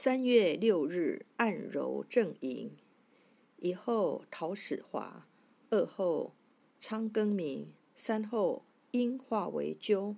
[0.00, 2.70] 三月六日，按揉正营。
[3.56, 5.26] 一后陶始华，
[5.70, 6.34] 二后
[6.78, 10.14] 苍更明，三后阴化为灸。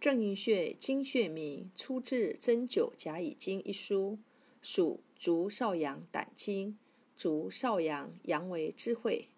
[0.00, 4.18] 正营穴，经穴名，出自《针灸甲乙经》一书，
[4.62, 6.78] 属足少阳胆经。
[7.18, 9.28] 足少阳，阳为智慧，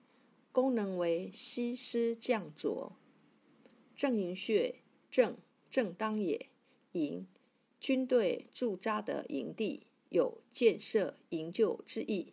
[0.52, 2.92] 功能为息湿降浊。
[3.96, 4.76] 正营穴，
[5.10, 5.36] 正
[5.68, 6.46] 正当也，
[6.92, 7.26] 营。
[7.82, 12.32] 军队驻扎的营地，有建设营救之意。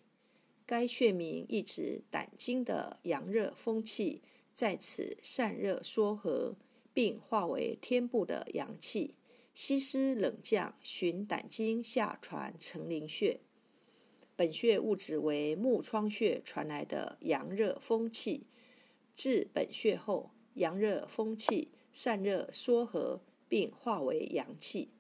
[0.63, 4.21] 该穴名意指胆经的阳热风气
[4.53, 6.55] 在此散热缩合，
[6.93, 9.15] 并化为天部的阳气，
[9.55, 13.39] 吸湿冷降，循胆经下传成陵穴。
[14.35, 18.45] 本穴物质为木窗穴传来的阳热风气，
[19.16, 24.91] 至本穴后，阳热风气散热缩合，并化为阳气。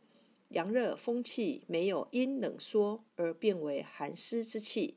[0.49, 4.95] 阳热风气没有因冷缩而变为寒湿之气，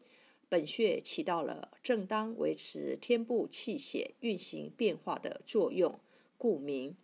[0.48, 6.00] 本穴起到了正当维持天部气血运行变化的作用，
[6.39, 6.97] 故名。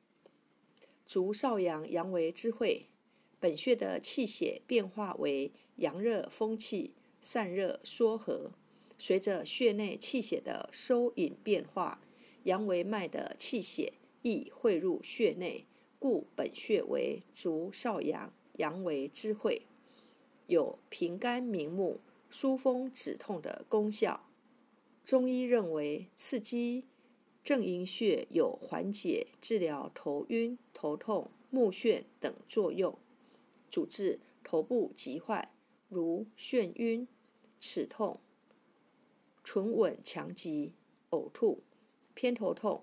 [1.04, 2.86] 足少阳，阳为之会，
[3.38, 8.52] 本穴的气血变化为阳热风气散热缩合，
[8.96, 12.00] 随着穴内气血的收引变化，
[12.44, 15.66] 阳为脉的气血亦汇入穴内，
[15.98, 18.32] 故本穴为足少阳。
[18.58, 19.66] 阳为智慧，
[20.46, 24.28] 有平肝明目、疏风止痛的功效。
[25.04, 26.84] 中医认为，刺激
[27.42, 32.98] 正阴穴有缓解、治疗头晕、头痛、目眩等作用，
[33.70, 35.50] 主治头部疾患，
[35.88, 37.08] 如眩晕、
[37.58, 38.20] 齿痛、
[39.42, 40.72] 唇吻强疾、
[41.10, 41.62] 呕吐、
[42.14, 42.82] 偏头痛、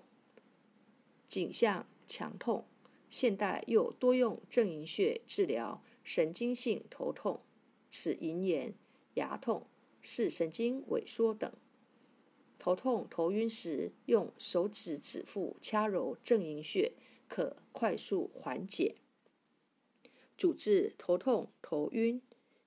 [1.28, 2.64] 颈项强痛。
[3.08, 7.40] 现代又多用正营穴治疗神经性头痛、
[7.88, 8.74] 齿龈炎、
[9.14, 9.66] 牙痛、
[10.00, 11.50] 视神经萎缩等。
[12.58, 16.92] 头痛、头晕时，用手指指腹掐揉正营穴，
[17.28, 18.96] 可快速缓解。
[20.36, 22.20] 主治头痛、头晕、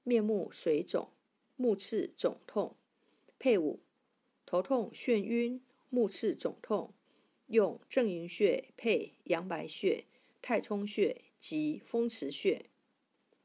[0.03, 1.09] 面目水肿、
[1.55, 2.75] 目赤肿痛。
[3.37, 3.79] 配伍：
[4.45, 6.93] 头痛、眩晕、目赤肿痛，
[7.47, 10.05] 用正营穴配阳白穴。
[10.41, 12.65] 太冲穴及风池穴，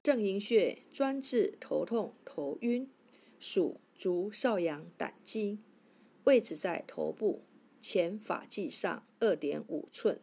[0.02, 2.90] 正营穴专治头痛、头晕，
[3.38, 5.62] 属足少阳胆经，
[6.24, 7.44] 位置在头部
[7.80, 10.20] 前发际上二点五寸，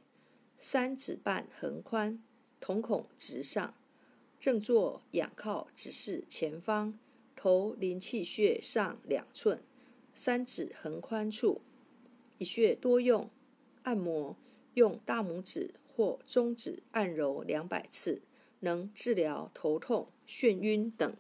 [0.58, 2.24] 三指半横宽，
[2.60, 3.76] 瞳孔直上，
[4.40, 6.98] 正坐仰靠指示前方，
[7.36, 9.64] 头临气穴上两寸，
[10.16, 11.62] 三指横宽处，
[12.38, 13.30] 一穴多用
[13.84, 14.36] 按摩，
[14.74, 15.76] 用大拇指。
[15.96, 18.22] 或中指按揉两百次，
[18.62, 21.16] 能治疗头痛、眩晕等。